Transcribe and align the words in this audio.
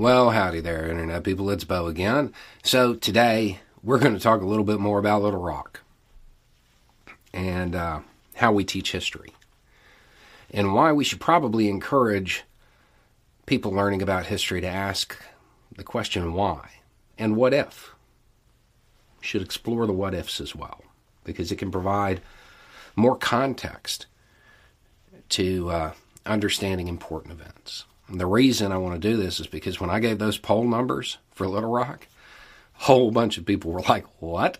Well, 0.00 0.30
howdy 0.30 0.60
there, 0.60 0.88
Internet 0.88 1.24
people. 1.24 1.50
It's 1.50 1.64
Bo 1.64 1.88
again. 1.88 2.32
So, 2.62 2.94
today 2.94 3.58
we're 3.82 3.98
going 3.98 4.14
to 4.14 4.20
talk 4.20 4.40
a 4.40 4.46
little 4.46 4.64
bit 4.64 4.78
more 4.78 5.00
about 5.00 5.22
Little 5.22 5.42
Rock 5.42 5.80
and 7.34 7.74
uh, 7.74 8.02
how 8.36 8.52
we 8.52 8.62
teach 8.62 8.92
history 8.92 9.32
and 10.52 10.72
why 10.72 10.92
we 10.92 11.02
should 11.02 11.18
probably 11.18 11.68
encourage 11.68 12.44
people 13.44 13.72
learning 13.72 14.00
about 14.00 14.26
history 14.26 14.60
to 14.60 14.68
ask 14.68 15.20
the 15.74 15.82
question 15.82 16.32
why 16.32 16.74
and 17.18 17.34
what 17.34 17.52
if. 17.52 17.92
We 19.18 19.26
should 19.26 19.42
explore 19.42 19.84
the 19.84 19.92
what 19.92 20.14
ifs 20.14 20.40
as 20.40 20.54
well 20.54 20.80
because 21.24 21.50
it 21.50 21.56
can 21.56 21.72
provide 21.72 22.20
more 22.94 23.16
context 23.16 24.06
to 25.30 25.70
uh, 25.70 25.92
understanding 26.24 26.86
important 26.86 27.32
events. 27.32 27.84
And 28.08 28.18
the 28.18 28.26
reason 28.26 28.72
I 28.72 28.78
want 28.78 29.00
to 29.00 29.08
do 29.08 29.16
this 29.16 29.38
is 29.38 29.46
because 29.46 29.80
when 29.80 29.90
I 29.90 30.00
gave 30.00 30.18
those 30.18 30.38
poll 30.38 30.64
numbers 30.64 31.18
for 31.30 31.46
Little 31.46 31.70
Rock, 31.70 32.06
a 32.80 32.84
whole 32.84 33.10
bunch 33.10 33.36
of 33.36 33.46
people 33.46 33.70
were 33.70 33.82
like, 33.82 34.04
What? 34.20 34.58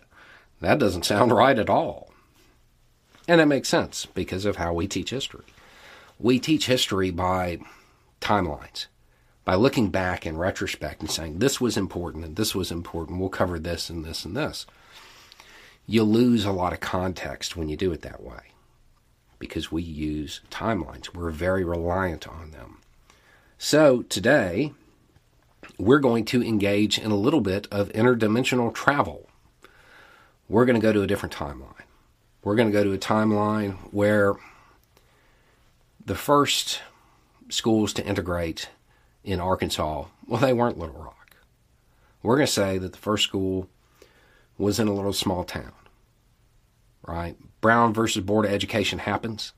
That 0.61 0.79
doesn't 0.79 1.05
sound 1.05 1.31
right 1.31 1.57
at 1.57 1.69
all. 1.69 2.11
And 3.27 3.39
that 3.39 3.47
makes 3.47 3.69
sense 3.69 4.05
because 4.05 4.45
of 4.45 4.57
how 4.57 4.73
we 4.73 4.87
teach 4.87 5.11
history. 5.11 5.45
We 6.19 6.39
teach 6.39 6.65
history 6.65 7.11
by 7.11 7.59
timelines, 8.21 8.87
by 9.45 9.55
looking 9.55 9.89
back 9.89 10.25
in 10.25 10.37
retrospect 10.37 11.01
and 11.01 11.09
saying, 11.09 11.39
This 11.39 11.59
was 11.59 11.77
important 11.77 12.25
and 12.25 12.35
this 12.35 12.53
was 12.53 12.71
important. 12.71 13.19
We'll 13.19 13.29
cover 13.29 13.57
this 13.57 13.89
and 13.89 14.05
this 14.05 14.25
and 14.25 14.35
this. 14.35 14.65
You 15.87 16.03
lose 16.03 16.45
a 16.45 16.51
lot 16.51 16.73
of 16.73 16.81
context 16.81 17.55
when 17.55 17.67
you 17.67 17.75
do 17.75 17.91
it 17.91 18.01
that 18.01 18.21
way 18.21 18.51
because 19.39 19.71
we 19.71 19.81
use 19.81 20.41
timelines. 20.51 21.15
We're 21.15 21.31
very 21.31 21.63
reliant 21.63 22.27
on 22.27 22.51
them. 22.51 22.81
So 23.61 24.03
today, 24.03 24.71
we're 25.77 25.99
going 25.99 26.23
to 26.25 26.41
engage 26.41 26.97
in 26.97 27.11
a 27.11 27.17
little 27.17 27.41
bit 27.41 27.67
of 27.69 27.89
interdimensional 27.89 28.73
travel. 28.73 29.27
We're 30.47 30.63
going 30.63 30.79
to 30.79 30.81
go 30.81 30.93
to 30.93 31.01
a 31.01 31.07
different 31.07 31.35
timeline. 31.35 31.83
We're 32.41 32.55
going 32.55 32.69
to 32.69 32.73
go 32.73 32.85
to 32.85 32.93
a 32.93 32.97
timeline 32.97 33.73
where 33.91 34.35
the 36.03 36.15
first 36.15 36.79
schools 37.49 37.91
to 37.95 38.05
integrate 38.05 38.69
in 39.25 39.41
Arkansas, 39.41 40.05
well, 40.25 40.39
they 40.39 40.53
weren't 40.53 40.79
Little 40.79 40.95
Rock. 40.95 41.35
We're 42.23 42.37
going 42.37 42.47
to 42.47 42.51
say 42.53 42.77
that 42.77 42.93
the 42.93 42.97
first 42.97 43.25
school 43.25 43.67
was 44.57 44.79
in 44.79 44.87
a 44.87 44.93
little 44.93 45.11
small 45.11 45.43
town, 45.43 45.73
right? 47.05 47.35
Brown 47.59 47.93
versus 47.93 48.23
Board 48.23 48.45
of 48.45 48.51
Education 48.51 48.99
happens. 48.99 49.51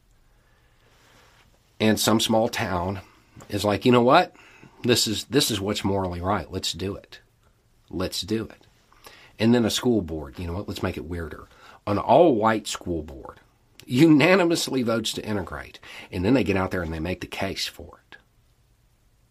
And 1.79 1.99
some 1.99 2.19
small 2.19 2.49
town 2.49 3.01
is 3.49 3.65
like, 3.65 3.85
you 3.85 3.91
know 3.91 4.01
what? 4.01 4.35
This 4.83 5.07
is 5.07 5.25
this 5.25 5.51
is 5.51 5.61
what's 5.61 5.83
morally 5.83 6.21
right. 6.21 6.51
Let's 6.51 6.73
do 6.73 6.95
it. 6.95 7.19
Let's 7.89 8.21
do 8.21 8.45
it. 8.45 8.67
And 9.37 9.53
then 9.53 9.65
a 9.65 9.69
school 9.69 10.01
board, 10.01 10.37
you 10.39 10.47
know 10.47 10.53
what? 10.53 10.67
Let's 10.67 10.83
make 10.83 10.97
it 10.97 11.05
weirder. 11.05 11.47
An 11.87 11.97
all-white 11.97 12.67
school 12.67 13.01
board 13.01 13.39
unanimously 13.85 14.83
votes 14.83 15.11
to 15.13 15.25
integrate, 15.25 15.79
and 16.11 16.23
then 16.23 16.33
they 16.33 16.43
get 16.43 16.57
out 16.57 16.71
there 16.71 16.83
and 16.83 16.93
they 16.93 16.99
make 16.99 17.21
the 17.21 17.27
case 17.27 17.67
for 17.67 17.99
it. 18.09 18.17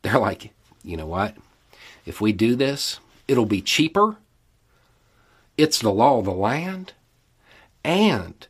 They're 0.02 0.18
like, 0.18 0.52
you 0.82 0.96
know 0.96 1.06
what? 1.06 1.36
If 2.04 2.20
we 2.20 2.32
do 2.32 2.56
this, 2.56 3.00
it'll 3.28 3.46
be 3.46 3.62
cheaper. 3.62 4.16
It's 5.56 5.78
the 5.78 5.92
law 5.92 6.18
of 6.18 6.24
the 6.24 6.32
land, 6.32 6.94
and 7.84 8.46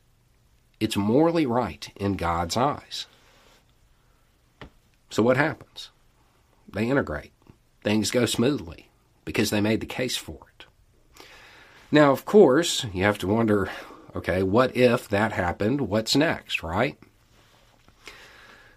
it's 0.78 0.96
morally 0.96 1.44
right 1.46 1.90
in 1.96 2.14
God's 2.14 2.56
eyes. 2.56 3.06
So 5.10 5.22
what 5.22 5.36
happens? 5.36 5.90
They 6.72 6.88
integrate. 6.88 7.32
Things 7.82 8.10
go 8.10 8.26
smoothly 8.26 8.88
because 9.24 9.50
they 9.50 9.60
made 9.60 9.80
the 9.80 9.86
case 9.86 10.16
for 10.16 10.38
it. 10.56 10.66
Now, 11.90 12.12
of 12.12 12.24
course, 12.24 12.86
you 12.92 13.02
have 13.02 13.18
to 13.18 13.26
wonder 13.26 13.68
okay, 14.14 14.42
what 14.42 14.76
if 14.76 15.08
that 15.08 15.32
happened? 15.32 15.82
What's 15.82 16.16
next, 16.16 16.64
right? 16.64 16.98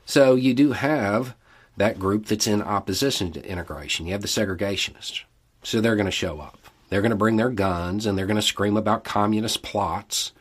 So 0.06 0.36
you 0.36 0.54
do 0.54 0.74
have 0.74 1.36
that 1.76 1.98
group 1.98 2.28
that's 2.28 2.46
in 2.46 2.62
opposition 2.62 3.32
to 3.32 3.44
integration. 3.44 4.06
You 4.06 4.12
have 4.12 4.22
the 4.22 4.28
segregationists. 4.28 5.24
So 5.64 5.82
they're 5.82 5.96
going 5.96 6.06
to 6.06 6.12
show 6.12 6.40
up. 6.40 6.60
They're 6.90 7.02
going 7.02 7.10
to 7.10 7.16
bring 7.16 7.38
their 7.38 7.50
guns 7.50 8.06
and 8.06 8.16
they're 8.16 8.28
going 8.28 8.36
to 8.36 8.44
scream 8.44 8.78
about 8.78 9.04
communist 9.04 9.64
plots. 9.64 10.34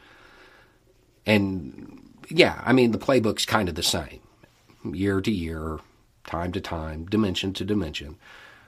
And 1.24 2.02
yeah, 2.28 2.60
I 2.64 2.74
mean, 2.74 2.90
the 2.92 2.98
playbook's 2.98 3.46
kind 3.46 3.70
of 3.70 3.74
the 3.74 3.82
same 3.82 4.20
year 4.84 5.20
to 5.20 5.30
year, 5.30 5.78
time 6.24 6.52
to 6.52 6.60
time, 6.60 7.06
dimension 7.06 7.52
to 7.54 7.64
dimension. 7.64 8.16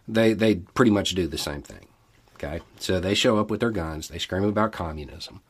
They 0.06 0.32
they 0.32 0.56
pretty 0.56 0.90
much 0.90 1.14
do 1.14 1.26
the 1.26 1.38
same 1.38 1.62
thing. 1.62 1.86
Okay, 2.34 2.60
so 2.78 3.00
they 3.00 3.14
show 3.14 3.38
up 3.38 3.50
with 3.50 3.60
their 3.60 3.70
guns, 3.70 4.08
they 4.08 4.18
scream 4.18 4.44
about 4.44 4.72
communism. 4.72 5.40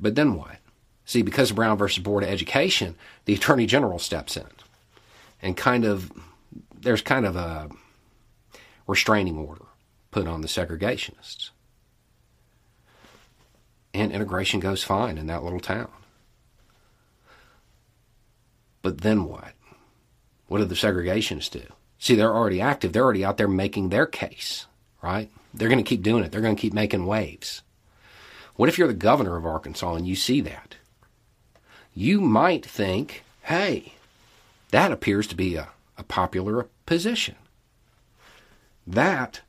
But 0.00 0.14
then 0.14 0.34
what? 0.34 0.56
See, 1.04 1.22
because 1.22 1.50
of 1.50 1.56
Brown 1.56 1.76
versus 1.76 2.02
Board 2.02 2.24
of 2.24 2.30
Education, 2.30 2.96
the 3.24 3.34
Attorney 3.34 3.66
General 3.66 3.98
steps 3.98 4.36
in, 4.36 4.46
and 5.40 5.56
kind 5.56 5.84
of 5.84 6.10
there's 6.74 7.02
kind 7.02 7.26
of 7.26 7.36
a 7.36 7.70
restraining 8.86 9.38
order 9.38 9.64
put 10.10 10.26
on 10.26 10.40
the 10.40 10.48
segregationists. 10.48 11.50
And 13.94 14.10
integration 14.10 14.60
goes 14.60 14.82
fine 14.82 15.18
in 15.18 15.26
that 15.26 15.42
little 15.44 15.60
town. 15.60 15.90
But 18.82 19.00
then 19.00 19.24
what? 19.24 19.52
What 20.48 20.58
do 20.58 20.64
the 20.64 20.74
segregationists 20.74 21.50
do? 21.50 21.62
See, 21.98 22.14
they're 22.14 22.34
already 22.34 22.60
active. 22.60 22.92
They're 22.92 23.04
already 23.04 23.24
out 23.24 23.36
there 23.36 23.48
making 23.48 23.88
their 23.88 24.06
case, 24.06 24.66
right? 25.02 25.30
They're 25.54 25.68
going 25.68 25.82
to 25.82 25.88
keep 25.88 26.02
doing 26.02 26.24
it. 26.24 26.32
They're 26.32 26.40
going 26.40 26.56
to 26.56 26.60
keep 26.60 26.72
making 26.72 27.06
waves. 27.06 27.62
What 28.56 28.68
if 28.68 28.76
you're 28.76 28.88
the 28.88 28.94
governor 28.94 29.36
of 29.36 29.46
Arkansas 29.46 29.94
and 29.94 30.06
you 30.06 30.16
see 30.16 30.40
that? 30.42 30.76
You 31.94 32.20
might 32.20 32.66
think, 32.66 33.22
hey, 33.42 33.94
that 34.70 34.92
appears 34.92 35.26
to 35.28 35.36
be 35.36 35.56
a, 35.56 35.68
a 35.96 36.02
popular 36.02 36.66
position. 36.86 37.36
That 38.86 39.40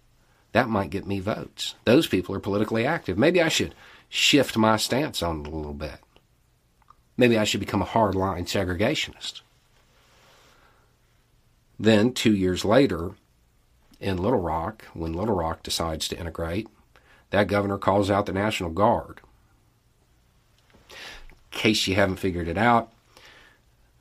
that 0.51 0.69
might 0.69 0.91
get 0.91 1.07
me 1.07 1.19
votes. 1.19 1.75
Those 1.83 2.07
people 2.07 2.35
are 2.35 2.39
politically 2.39 2.85
active. 2.85 3.17
Maybe 3.17 3.41
I 3.41 3.49
should 3.49 3.73
shift 4.07 4.55
my 4.55 4.77
stance 4.77 5.23
on 5.23 5.41
it 5.41 5.47
a 5.47 5.55
little 5.55 5.73
bit. 5.73 5.99
Maybe 7.17 7.37
I 7.37 7.43
should 7.43 7.59
become 7.59 7.81
a 7.81 7.85
hardline 7.85 8.45
segregationist. 8.45 9.41
Then, 11.79 12.13
two 12.13 12.33
years 12.33 12.63
later, 12.63 13.11
in 13.99 14.17
Little 14.17 14.39
Rock, 14.39 14.85
when 14.93 15.13
Little 15.13 15.35
Rock 15.35 15.63
decides 15.63 16.07
to 16.07 16.19
integrate, 16.19 16.67
that 17.29 17.47
governor 17.47 17.77
calls 17.77 18.09
out 18.09 18.25
the 18.25 18.33
National 18.33 18.69
Guard. 18.69 19.21
In 20.89 20.97
case 21.51 21.87
you 21.87 21.95
haven't 21.95 22.17
figured 22.17 22.47
it 22.47 22.57
out, 22.57 22.91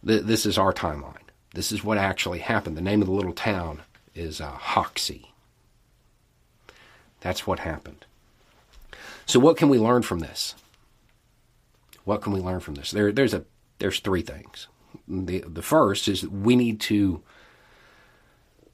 th- 0.06 0.24
this 0.24 0.44
is 0.44 0.58
our 0.58 0.72
timeline. 0.72 1.16
This 1.54 1.72
is 1.72 1.84
what 1.84 1.98
actually 1.98 2.40
happened. 2.40 2.76
The 2.76 2.82
name 2.82 3.02
of 3.02 3.08
the 3.08 3.14
little 3.14 3.32
town 3.32 3.82
is 4.14 4.40
uh, 4.40 4.50
Hoxie. 4.50 5.32
That's 7.20 7.46
what 7.46 7.60
happened. 7.60 8.04
So, 9.26 9.38
what 9.38 9.56
can 9.56 9.68
we 9.68 9.78
learn 9.78 10.02
from 10.02 10.18
this? 10.18 10.54
What 12.04 12.22
can 12.22 12.32
we 12.32 12.40
learn 12.40 12.60
from 12.60 12.74
this? 12.74 12.90
There, 12.90 13.12
there's 13.12 13.34
a 13.34 13.44
there's 13.78 14.00
three 14.00 14.22
things. 14.22 14.68
The 15.08 15.44
the 15.46 15.62
first 15.62 16.08
is 16.08 16.26
we 16.28 16.56
need 16.56 16.80
to 16.82 17.22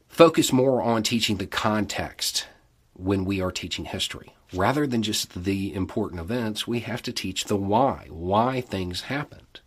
focus 0.09 0.53
more 0.53 0.83
on 0.83 1.03
teaching 1.03 1.37
the 1.37 1.47
context 1.47 2.47
when 2.95 3.25
we 3.25 3.41
are 3.41 3.53
teaching 3.53 3.85
history. 3.85 4.35
Rather 4.53 4.87
than 4.87 5.03
just 5.03 5.45
the 5.45 5.75
important 5.75 6.21
events, 6.21 6.67
we 6.67 6.81
have 6.81 7.03
to 7.03 7.13
teach 7.13 7.45
the 7.45 7.57
why, 7.57 8.07
why 8.09 8.61
things 8.61 9.03
happened. 9.03 9.61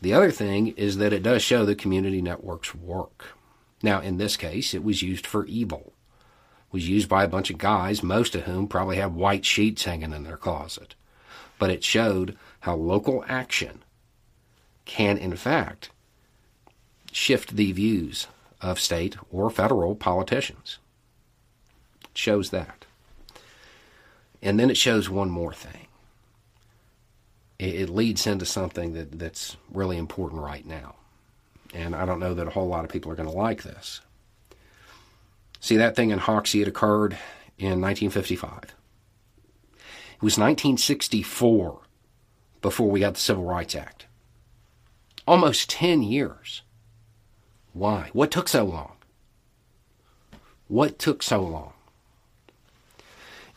The 0.00 0.12
other 0.12 0.30
thing 0.30 0.68
is 0.68 0.98
that 0.98 1.12
it 1.12 1.22
does 1.22 1.42
show 1.42 1.64
the 1.64 1.74
community 1.74 2.20
networks 2.20 2.74
work. 2.74 3.36
Now, 3.82 4.00
in 4.00 4.18
this 4.18 4.36
case, 4.36 4.74
it 4.74 4.82
was 4.82 5.02
used 5.02 5.26
for 5.26 5.46
evil. 5.46 5.92
It 6.68 6.72
was 6.72 6.88
used 6.88 7.08
by 7.08 7.24
a 7.24 7.28
bunch 7.28 7.50
of 7.50 7.58
guys, 7.58 8.02
most 8.02 8.34
of 8.34 8.42
whom 8.42 8.68
probably 8.68 8.96
have 8.96 9.14
white 9.14 9.44
sheets 9.44 9.84
hanging 9.84 10.12
in 10.12 10.24
their 10.24 10.36
closet. 10.36 10.94
But 11.58 11.70
it 11.70 11.82
showed 11.82 12.36
how 12.60 12.74
local 12.74 13.24
action 13.28 13.82
can, 14.84 15.16
in 15.18 15.36
fact, 15.36 15.90
shift 17.12 17.56
the 17.56 17.72
views 17.72 18.26
of 18.60 18.80
state 18.80 19.16
or 19.30 19.50
federal 19.50 19.94
politicians. 19.94 20.78
It 22.02 22.18
shows 22.18 22.50
that. 22.50 22.84
And 24.42 24.58
then 24.58 24.70
it 24.70 24.76
shows 24.76 25.08
one 25.08 25.30
more 25.30 25.52
thing. 25.52 25.86
It, 27.58 27.88
leads 27.88 28.24
into 28.24 28.46
something 28.46 28.92
that, 28.92 29.18
that's 29.18 29.56
really 29.72 29.96
important 29.96 30.42
right 30.42 30.64
now. 30.64 30.94
And 31.74 31.94
I 31.94 32.06
don't 32.06 32.20
know 32.20 32.32
that 32.34 32.46
a 32.46 32.50
whole 32.50 32.68
lot 32.68 32.84
of 32.84 32.90
people 32.90 33.10
are 33.10 33.16
going 33.16 33.28
to 33.28 33.34
like 33.34 33.64
this. 33.64 34.00
See, 35.58 35.76
that 35.76 35.96
thing 35.96 36.10
in 36.10 36.20
Hoxie, 36.20 36.62
it 36.62 36.68
occurred 36.68 37.18
in 37.58 37.80
1955. 37.80 38.62
It 38.62 40.22
was 40.22 40.38
1964 40.38 41.80
before 42.60 42.90
we 42.90 43.00
got 43.00 43.14
the 43.14 43.20
Civil 43.20 43.44
Rights 43.44 43.74
Act. 43.74 44.06
Almost 45.26 45.70
10 45.70 46.02
years. 46.02 46.62
Why? 47.72 48.10
What 48.12 48.30
took 48.30 48.48
so 48.48 48.64
long? 48.64 48.92
What 50.68 50.98
took 50.98 51.22
so 51.22 51.42
long? 51.42 51.72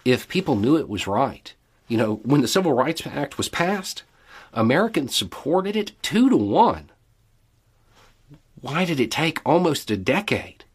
If 0.04 0.28
people 0.28 0.56
knew 0.56 0.78
it 0.78 0.90
was 0.90 1.08
right, 1.08 1.54
you 1.88 1.98
know, 1.98 2.16
when 2.24 2.42
the 2.42 2.48
Civil 2.48 2.74
Rights 2.74 3.06
Act 3.06 3.38
was 3.38 3.50
passed, 3.50 4.04
Americans 4.54 5.16
supported 5.16 5.76
it 5.76 5.92
two 6.02 6.30
to 6.30 6.38
one. 6.38 6.90
Why 8.60 8.86
did 8.86 9.00
it 9.00 9.12
take 9.12 9.40
almost 9.46 9.90
a 9.92 9.98
decade? 9.98 10.66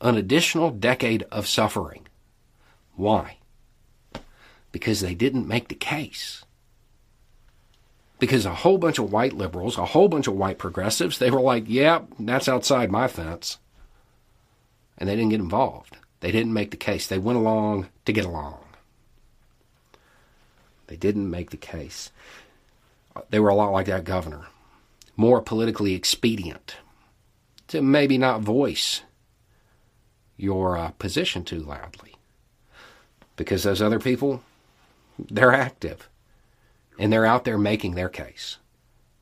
An 0.00 0.16
additional 0.16 0.70
decade 0.70 1.24
of 1.30 1.46
suffering. 1.46 2.06
Why? 2.96 3.38
Because 4.72 5.00
they 5.00 5.14
didn't 5.14 5.48
make 5.48 5.68
the 5.68 5.74
case. 5.74 6.43
Because 8.18 8.46
a 8.46 8.54
whole 8.54 8.78
bunch 8.78 8.98
of 8.98 9.12
white 9.12 9.32
liberals, 9.32 9.76
a 9.76 9.84
whole 9.84 10.08
bunch 10.08 10.26
of 10.26 10.34
white 10.34 10.58
progressives, 10.58 11.18
they 11.18 11.30
were 11.30 11.40
like, 11.40 11.64
yeah, 11.66 12.02
that's 12.18 12.48
outside 12.48 12.90
my 12.90 13.08
fence. 13.08 13.58
And 14.96 15.08
they 15.08 15.16
didn't 15.16 15.30
get 15.30 15.40
involved. 15.40 15.96
They 16.20 16.30
didn't 16.30 16.52
make 16.52 16.70
the 16.70 16.76
case. 16.76 17.06
They 17.06 17.18
went 17.18 17.38
along 17.38 17.88
to 18.06 18.12
get 18.12 18.24
along. 18.24 18.64
They 20.86 20.96
didn't 20.96 21.30
make 21.30 21.50
the 21.50 21.56
case. 21.56 22.12
They 23.30 23.40
were 23.40 23.48
a 23.48 23.54
lot 23.54 23.72
like 23.72 23.86
that 23.86 24.04
governor, 24.04 24.46
more 25.16 25.40
politically 25.40 25.94
expedient 25.94 26.76
to 27.68 27.82
maybe 27.82 28.18
not 28.18 28.40
voice 28.40 29.02
your 30.36 30.76
uh, 30.76 30.90
position 30.92 31.44
too 31.44 31.60
loudly. 31.60 32.14
Because 33.36 33.62
those 33.62 33.82
other 33.82 33.98
people, 33.98 34.42
they're 35.18 35.52
active 35.52 36.08
and 36.98 37.12
they're 37.12 37.26
out 37.26 37.44
there 37.44 37.58
making 37.58 37.94
their 37.94 38.08
case. 38.08 38.58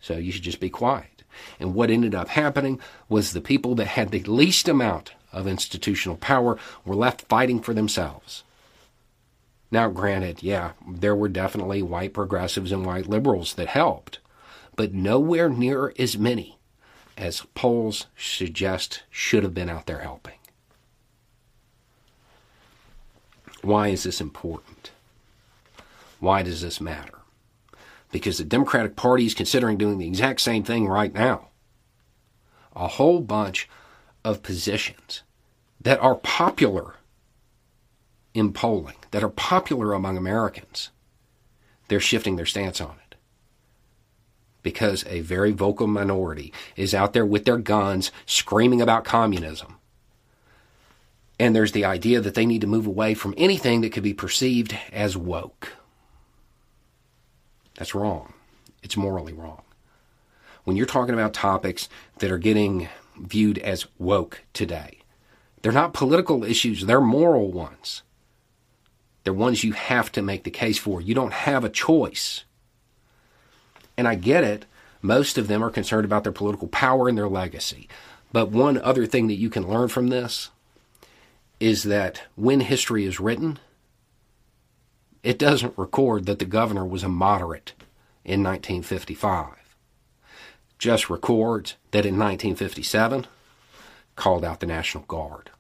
So 0.01 0.17
you 0.17 0.33
should 0.33 0.43
just 0.43 0.61
be 0.61 0.71
quiet. 0.71 1.23
And 1.59 1.75
what 1.75 1.91
ended 1.91 2.15
up 2.15 2.29
happening 2.29 2.81
was 3.09 3.33
the 3.33 3.41
people 3.41 3.75
that 3.77 3.87
had 3.87 4.11
the 4.11 4.23
least 4.25 4.69
amount 4.69 5.13
of 5.33 5.47
institutional 5.47 6.17
power 6.17 6.59
were 6.85 6.95
left 6.95 7.23
fighting 7.23 7.61
for 7.61 7.73
themselves. 7.73 8.45
Now, 9.71 9.89
granted, 9.89 10.43
yeah, 10.43 10.73
there 10.87 11.17
were 11.17 11.31
definitely 11.31 11.83
white 11.83 12.13
progressives 12.13 12.73
and 12.73 12.85
white 12.85 13.09
liberals 13.09 13.55
that 13.55 13.69
helped, 13.69 14.19
but 14.77 14.93
nowhere 14.93 15.49
near 15.49 15.95
as 15.99 16.19
many 16.19 16.59
as 17.17 17.47
polls 17.55 18.07
suggest 18.17 19.03
should 19.11 19.43
have 19.43 19.55
been 19.55 19.71
out 19.71 19.87
there 19.87 20.01
helping. 20.01 20.35
Why 23.63 23.89
is 23.89 24.03
this 24.03 24.21
important? 24.21 24.91
Why 26.21 26.43
does 26.43 26.61
this 26.61 26.81
matter? 26.81 27.22
Because 28.13 28.39
the 28.39 28.45
Democratic 28.45 28.95
Party 28.95 29.27
is 29.27 29.35
considering 29.35 29.77
doing 29.77 29.99
the 29.99 30.07
exact 30.07 30.41
same 30.41 30.63
thing 30.63 30.87
right 30.87 31.13
now. 31.13 31.49
A 32.77 32.87
whole 32.87 33.21
bunch 33.21 33.69
of 34.25 34.43
positions 34.43 35.23
that 35.81 35.99
are 36.01 36.15
popular 36.15 36.95
in 38.35 38.53
polling, 38.53 38.95
that 39.11 39.25
are 39.25 39.29
popular 39.29 39.93
among 39.93 40.17
Americans, 40.17 40.91
they're 41.89 42.01
shifting 42.01 42.37
their 42.37 42.47
stance 42.47 42.81
on 42.81 42.97
it. 43.09 43.17
Because 44.63 45.05
a 45.09 45.21
very 45.21 45.51
vocal 45.51 45.87
minority 45.87 46.53
is 46.77 46.95
out 46.95 47.15
there 47.15 47.27
with 47.27 47.45
their 47.45 47.59
guns 47.59 48.13
screaming 48.27 48.81
about 48.81 49.05
communism. 49.05 49.79
And 51.39 51.57
there's 51.57 51.73
the 51.73 51.85
idea 51.85 52.21
that 52.21 52.35
they 52.35 52.47
need 52.47 52.61
to 52.61 52.67
move 52.67 52.87
away 52.87 53.15
from 53.15 53.35
anything 53.37 53.81
that 53.81 53.91
could 53.93 54.05
be 54.05 54.15
perceived 54.15 54.79
as 54.93 55.17
woke. 55.17 55.73
That's 57.77 57.95
wrong. 57.95 58.33
It's 58.83 58.97
morally 58.97 59.33
wrong. 59.33 59.63
When 60.65 60.77
you're 60.77 60.87
talking 60.87 61.15
about 61.15 61.35
topics 61.35 61.89
that 62.19 62.31
are 62.31 62.39
getting 62.39 62.89
viewed 63.19 63.59
as 63.59 63.87
woke 63.99 64.43
today, 64.53 64.99
they're 65.63 65.73
not 65.73 65.95
political 65.95 66.45
issues, 66.45 66.87
they're 66.87 67.01
moral 67.01 67.51
ones. 67.51 68.03
They're 69.25 69.33
ones 69.33 69.63
you 69.63 69.73
have 69.73 70.11
to 70.13 70.23
make 70.23 70.45
the 70.45 70.51
case 70.51 70.79
for. 70.79 71.01
You 71.01 71.15
don't 71.15 71.33
have 71.33 71.65
a 71.65 71.71
choice. 71.71 72.45
And 73.97 74.09
I 74.09 74.17
get 74.17 74.43
it. 74.43 74.67
Most 75.01 75.39
of 75.39 75.49
them 75.49 75.63
are 75.63 75.71
concerned 75.71 76.05
about 76.05 76.25
their 76.25 76.33
political 76.33 76.69
power 76.69 77.09
and 77.09 77.17
their 77.17 77.29
legacy. 77.29 77.89
But 78.33 78.51
one 78.51 78.79
other 78.79 79.07
thing 79.07 79.29
that 79.29 79.35
you 79.35 79.51
can 79.51 79.69
learn 79.69 79.89
from 79.89 80.09
this 80.09 80.51
is 81.61 81.85
that 81.85 82.23
when 82.35 82.61
history 82.61 83.05
is 83.05 83.21
written, 83.21 83.59
it 85.23 85.39
doesn't 85.39 85.79
record 85.79 86.27
that 86.27 86.39
the 86.39 86.45
governor 86.45 86.85
was 86.85 87.03
a 87.03 87.09
moderate 87.09 87.73
in 88.25 88.43
1955. 88.43 89.77
Just 90.79 91.09
records 91.09 91.77
that 91.93 92.05
in 92.05 92.19
1957 92.19 93.27
called 94.17 94.45
out 94.45 94.61
the 94.61 94.67
National 94.67 95.05
Guard. 95.05 95.51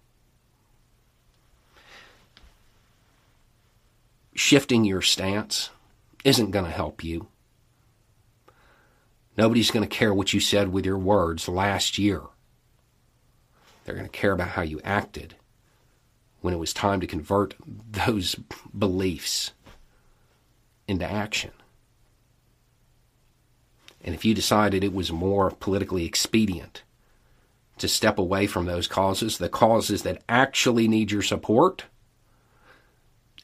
Shifting 4.34 4.84
your 4.84 5.02
stance 5.02 5.70
isn't 6.24 6.50
going 6.50 6.64
to 6.64 6.70
help 6.70 7.04
you. 7.04 7.28
Nobody's 9.36 9.70
going 9.70 9.88
to 9.88 9.96
care 9.96 10.12
what 10.12 10.32
you 10.32 10.40
said 10.40 10.72
with 10.72 10.84
your 10.84 10.98
words 10.98 11.48
last 11.48 11.98
year. 11.98 12.22
They're 13.84 13.94
going 13.94 14.08
to 14.08 14.18
care 14.18 14.32
about 14.32 14.48
how 14.48 14.62
you 14.62 14.80
acted 14.84 15.36
when 16.42 16.52
it 16.52 16.58
was 16.58 16.74
time 16.74 17.00
to 17.00 17.06
convert 17.06 17.54
those 17.90 18.36
beliefs 18.76 19.52
into 20.86 21.10
action. 21.10 21.52
And 24.04 24.14
if 24.14 24.24
you 24.24 24.34
decided 24.34 24.82
it 24.82 24.92
was 24.92 25.12
more 25.12 25.50
politically 25.50 26.04
expedient 26.04 26.82
to 27.78 27.88
step 27.88 28.18
away 28.18 28.46
from 28.46 28.66
those 28.66 28.88
causes, 28.88 29.38
the 29.38 29.48
causes 29.48 30.02
that 30.02 30.22
actually 30.28 30.88
need 30.88 31.10
your 31.10 31.22
support, 31.22 31.84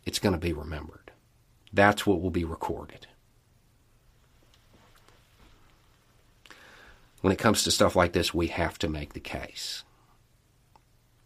it's 0.05 0.19
going 0.19 0.35
to 0.35 0.41
be 0.41 0.53
remembered. 0.53 1.13
That's 1.73 2.07
what 2.07 2.21
will 2.21 2.31
be 2.31 2.45
recorded. 2.45 3.07
When 7.21 7.33
it 7.33 7.39
comes 7.39 7.63
to 7.65 7.71
stuff 7.71 7.97
like 7.97 8.13
this, 8.13 8.35
we 8.35 8.49
have 8.49 8.79
to 8.79 8.89
make 8.89 9.13
the 9.13 9.21
case. 9.21 9.85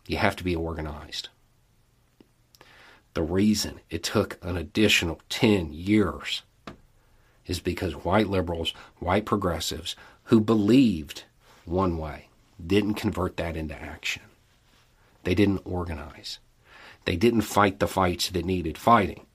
You 0.07 0.19
have 0.19 0.37
to 0.37 0.45
be 0.45 0.57
organized. 0.57 1.29
The 3.15 3.23
reason 3.23 3.81
it 3.91 4.03
took 4.03 4.39
an 4.43 4.57
additional 4.57 5.21
10 5.29 5.73
years 5.73 6.43
is 7.47 7.61
because 7.61 7.93
white 7.93 8.29
liberals, 8.29 8.73
white 8.99 9.27
progressives 9.27 9.97
who 10.25 10.41
believed 10.41 11.25
one 11.65 11.99
way 11.99 12.29
didn't 12.65 12.95
convert 12.95 13.37
that 13.37 13.57
into 13.57 13.75
action. 13.75 14.23
They 15.25 15.35
didn't 15.35 15.63
organize. 15.65 16.39
They 17.05 17.17
didn't 17.17 17.43
fight 17.43 17.81
the 17.81 17.89
fights 17.89 18.31
that 18.31 18.45
needed 18.45 18.79
fighting. 18.79 19.27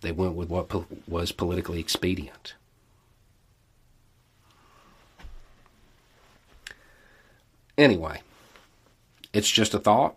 They 0.00 0.12
went 0.12 0.34
with 0.34 0.48
what 0.48 0.68
po- 0.68 0.86
was 1.06 1.32
politically 1.32 1.80
expedient. 1.80 2.54
Anyway, 7.76 8.22
it's 9.32 9.50
just 9.50 9.74
a 9.74 9.78
thought. 9.78 10.16